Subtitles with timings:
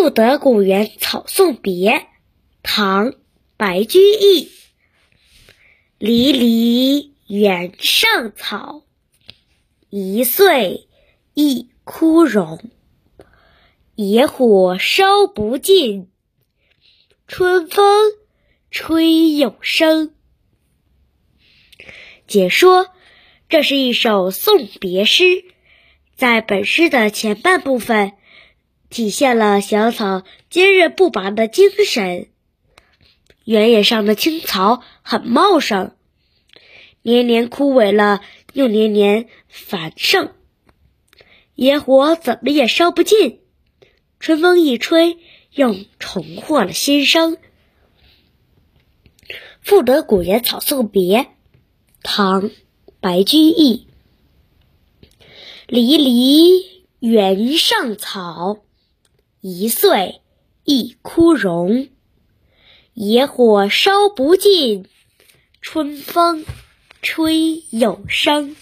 [0.00, 2.06] 赋得古原草送别，
[2.62, 3.10] 唐·
[3.56, 4.48] 白居易。
[5.98, 8.84] 离离原上草，
[9.90, 10.86] 一岁
[11.34, 12.70] 一枯荣。
[13.96, 16.08] 野火烧不尽，
[17.26, 18.12] 春风
[18.70, 20.14] 吹又生。
[22.28, 22.86] 解说：
[23.48, 25.44] 这是一首送别诗，
[26.14, 28.12] 在本诗的前半部分。
[28.90, 32.28] 体现了小草坚韧不拔的精神。
[33.44, 35.94] 原野上的青草很茂盛，
[37.02, 38.20] 年年枯萎了，
[38.52, 40.32] 又年年繁盛。
[41.54, 43.40] 野火怎么也烧不尽，
[44.20, 45.18] 春风一吹，
[45.52, 47.36] 又重获了新生。
[49.60, 51.18] 《赋得古原草送别》
[52.02, 52.42] 唐·
[53.00, 53.86] 白居易。
[55.66, 58.60] 离离原上草。
[59.40, 60.20] 一岁
[60.64, 61.88] 一枯荣，
[62.94, 64.86] 野火烧不尽，
[65.60, 66.44] 春风
[67.02, 68.56] 吹又生。